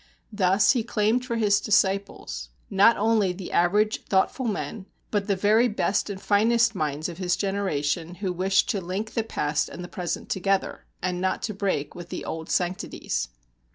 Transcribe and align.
Thus 0.33 0.71
he 0.71 0.83
claimed 0.83 1.23
for 1.23 1.35
his 1.35 1.61
disciples 1.61 2.49
not 2.71 2.97
only 2.97 3.33
the 3.33 3.51
average 3.51 4.03
thoughtful 4.05 4.47
men, 4.47 4.87
but 5.11 5.27
the 5.27 5.35
very 5.35 5.67
best 5.67 6.09
and 6.09 6.19
finest 6.19 6.73
minds 6.73 7.07
of 7.07 7.19
his 7.19 7.35
generation 7.37 8.15
who 8.15 8.33
wished 8.33 8.67
to 8.69 8.81
link 8.81 9.13
the 9.13 9.21
past 9.23 9.69
and 9.69 9.83
the 9.83 9.87
present 9.87 10.27
together, 10.29 10.85
and 11.03 11.21
not 11.21 11.43
to 11.43 11.53
break 11.53 11.93
with 11.93 12.09
the 12.09 12.25
old 12.25 12.49
sanctities. 12.49 13.29